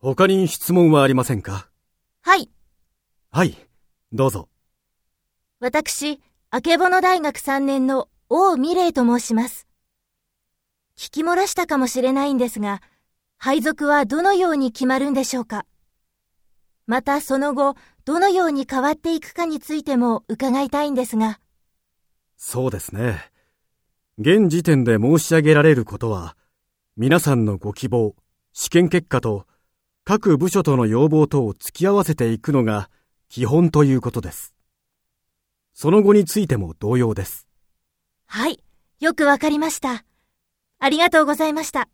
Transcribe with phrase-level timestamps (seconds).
[0.00, 1.68] 他に質問はありませんか？
[2.22, 2.48] はい。
[3.32, 3.56] はい、
[4.12, 4.48] どうぞ。
[5.58, 9.66] 私、あけぼの大学3年の王美玲と申します。
[10.96, 12.80] 聞き漏らしたかもしれないんですが、
[13.38, 15.66] 配属はどのように決まるんでしょうか？
[16.86, 17.74] またその後、
[18.04, 21.40] どのように変わっていくかについても伺いたいんですが。
[22.36, 23.32] そうですね。
[24.16, 26.36] 現時点で申し上げられることは、
[26.96, 28.14] 皆さんのご希望、
[28.52, 29.44] 試験結果と、
[30.08, 32.88] 各部署との要望等を付き合わせていくのが
[33.28, 34.54] 基本ということです。
[35.74, 37.46] その後についても同様です。
[38.24, 38.58] はい、
[39.00, 40.06] よくわかりました。
[40.78, 41.90] ありがとうございました。